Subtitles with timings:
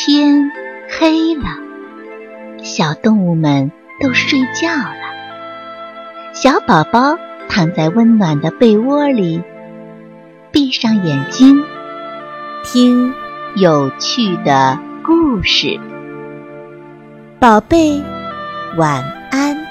[0.00, 0.52] 天
[0.88, 1.42] 黑了，
[2.62, 6.32] 小动物们都睡觉了。
[6.32, 9.42] 小宝宝躺在温暖的被窝里，
[10.52, 11.64] 闭上眼睛，
[12.62, 13.12] 听
[13.56, 15.80] 有趣的故事。
[17.40, 18.00] 宝贝，
[18.76, 19.02] 晚
[19.32, 19.66] 安。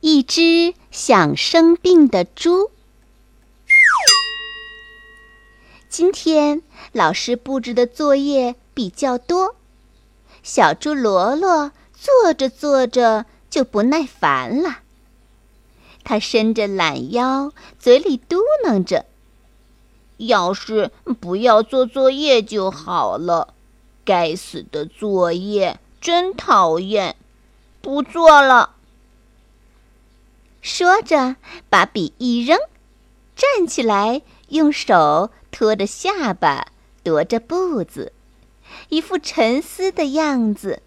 [0.00, 2.70] 一只想生病的猪。
[5.92, 9.56] 今天老师布置的作业比较多，
[10.42, 14.78] 小猪罗罗做着做着就不耐烦了。
[16.02, 19.04] 他伸着懒腰，嘴里嘟囔着
[20.16, 23.52] ：“要是不要做作业就好了，
[24.02, 27.16] 该死的作业真讨厌，
[27.82, 28.76] 不做了。”
[30.62, 31.36] 说着，
[31.68, 32.58] 把笔一扔，
[33.36, 35.28] 站起来，用手。
[35.52, 36.66] 拖着下巴，
[37.04, 38.12] 踱着步子，
[38.88, 40.82] 一副沉思的样子。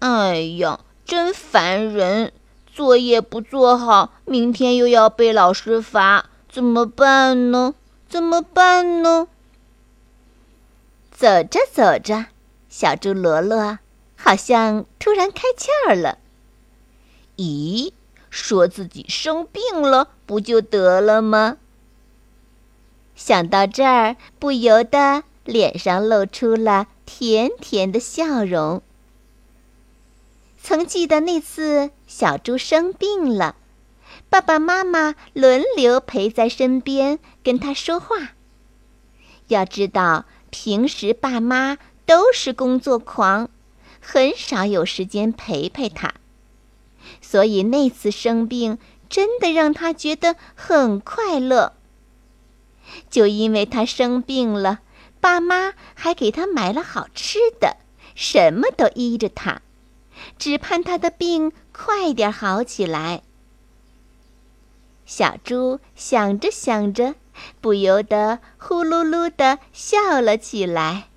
[0.00, 2.32] 哎呀，真烦人！
[2.66, 7.74] 作业不做好，明天又要被老师罚，怎么办呢？
[8.08, 9.28] 怎么办呢？
[11.10, 12.26] 走着走着，
[12.68, 13.78] 小猪罗罗
[14.16, 16.18] 好像突然开窍了。
[17.36, 17.92] 咦，
[18.30, 21.58] 说自己生病了，不就得了吗？
[23.22, 28.82] 想到这儿，不由得脸上露出了甜甜的笑容。
[30.58, 33.56] 曾记得那次小猪生病了，
[34.30, 38.30] 爸爸妈妈轮流陪在身边跟他说话。
[39.48, 43.50] 要知道，平时爸妈都是工作狂，
[44.00, 46.14] 很少有时间陪陪他，
[47.20, 48.78] 所以那次生病
[49.10, 51.74] 真的让他觉得很快乐。
[53.08, 54.80] 就因为他生病了，
[55.20, 57.76] 爸妈还给他买了好吃的，
[58.14, 59.62] 什么都依着他，
[60.38, 63.22] 只盼他的病快点好起来。
[65.06, 67.14] 小猪想着想着，
[67.60, 71.08] 不由得呼噜噜的笑了起来。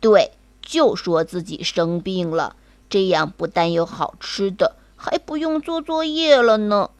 [0.00, 2.56] 对，就说自己生病了，
[2.90, 6.90] 这样不但有好吃的，还不用做作业了呢。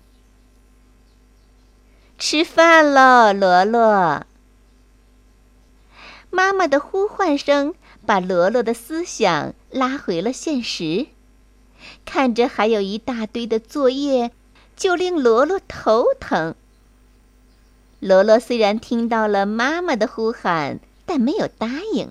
[2.21, 4.27] 吃饭喽，罗罗。
[6.31, 11.07] 妈妈的呼唤声把罗罗的思想拉回了现实。
[12.05, 14.33] 看着还有一大堆的作业，
[14.77, 16.57] 就令罗罗头疼。
[18.01, 22.11] 罗罗虽然听到了妈妈的呼喊，但没有答应。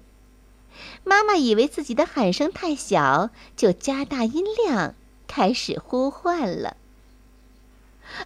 [1.03, 4.95] 妈妈以为自己的喊声太小，就加大音量
[5.27, 6.77] 开始呼唤了。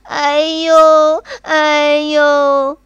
[0.03, 2.77] 哎呦，哎呦！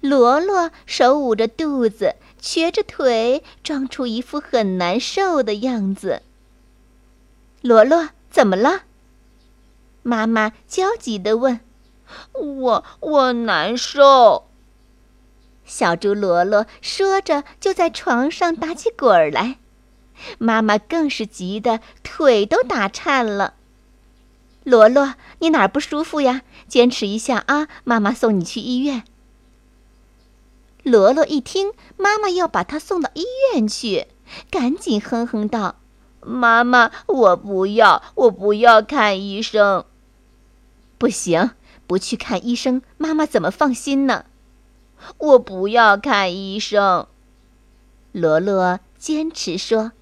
[0.00, 6.22] 罗罗手捂着肚子，瘸着腿，装出一副很难受的样子。
[7.62, 8.82] 罗罗，怎么了？
[10.02, 11.60] 妈妈焦急地问。
[12.32, 14.46] 我我难受。
[15.64, 19.58] 小猪罗罗说着，就在床上打起滚儿来。
[20.38, 23.54] 妈妈更是急得腿都打颤了。
[24.64, 26.42] 罗罗，你哪儿不舒服呀？
[26.66, 29.04] 坚持一下啊，妈妈送你去医院。
[30.82, 34.06] 罗罗一听妈妈要把他送到医院去，
[34.50, 35.76] 赶紧哼哼道
[36.20, 39.84] ：“妈妈，我不要，我不要看医生。
[40.96, 41.50] 不行，
[41.86, 44.24] 不去看医生，妈妈怎么放心呢？
[45.18, 47.06] 我不要看医生。”
[48.12, 49.92] 罗罗坚持说，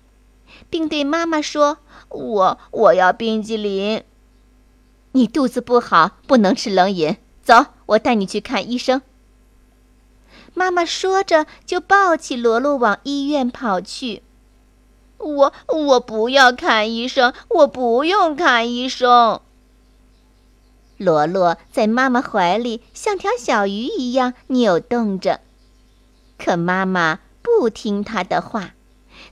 [0.70, 4.02] 并对妈妈说：“我我要冰激凌。”
[5.16, 7.16] 你肚子不好，不能吃冷饮。
[7.42, 9.00] 走，我带你去看医生。
[10.52, 14.22] 妈妈说着，就抱起罗罗往医院跑去。
[15.16, 19.40] 我我不要看医生，我不用看医生。
[20.98, 25.40] 罗罗在妈妈怀里像条小鱼一样扭动着，
[26.36, 28.74] 可妈妈不听他的话。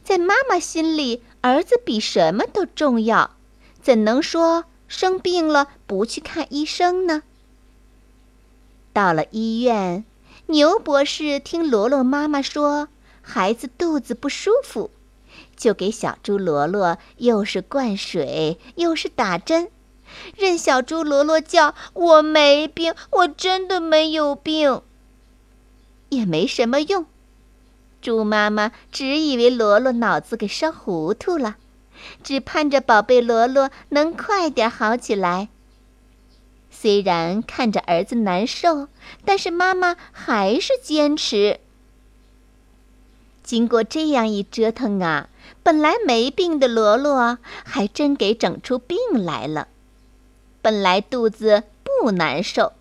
[0.03, 3.33] 在妈妈心里，儿子比什么都重要，
[3.83, 4.65] 怎能说？
[4.97, 7.25] 生病了不去看医生呢？
[8.93, 10.05] 到了医院，
[10.47, 12.89] 牛博士听罗罗妈妈说
[13.21, 14.93] 孩子肚子不舒服，
[15.57, 19.69] 就给小猪罗罗又是灌水又是打针，
[20.37, 24.81] 任小猪罗罗叫：“我没病，我真的没有病。”
[26.11, 27.05] 也没什么用，
[28.01, 31.57] 猪妈妈只以为罗罗脑子给烧糊涂了。
[32.23, 35.49] 只盼着宝贝罗罗能快点好起来。
[36.71, 38.89] 虽然看着儿子难受，
[39.25, 41.61] 但是妈妈还是坚持。
[43.43, 45.29] 经过这样一折腾啊，
[45.63, 49.69] 本来没病的罗罗还真给整出病来了。
[50.63, 52.73] 本来肚子不难受，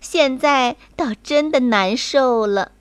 [0.00, 2.72] 现在倒真的难受了。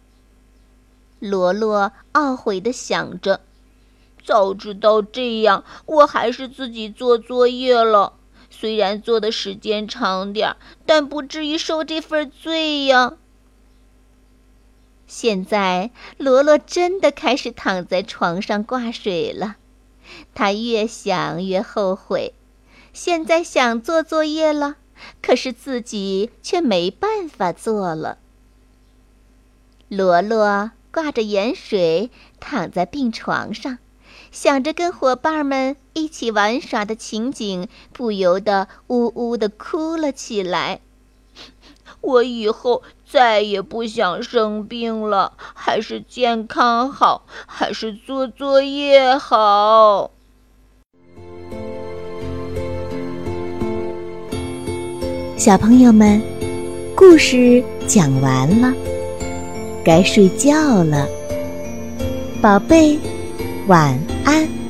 [1.19, 3.42] 罗罗懊悔地想着
[4.23, 8.13] ：“早知道这样，我还是自己做作业了。”
[8.53, 13.13] 虽然做的时间长点儿，但不至于受这份罪呀。
[15.07, 19.56] 现在罗罗真的开始躺在床上挂水了，
[20.35, 22.33] 他越想越后悔。
[22.94, 24.75] 现在想做作业了，
[25.21, 28.19] 可是自己却没办法做了。
[29.88, 33.79] 罗罗挂着盐水躺在病床上。
[34.31, 40.80] 想着跟伙伴们一起玩耍的情景，不由得呜呜地哭了起来。
[42.00, 50.12] 我以后再也不想生病了，还是健康好，还是做作业好。
[55.38, 56.22] 小朋友们，
[56.95, 58.74] 故事讲完了，
[59.83, 61.06] 该睡觉了，
[62.42, 62.98] 宝贝。
[63.68, 64.61] 晚安安。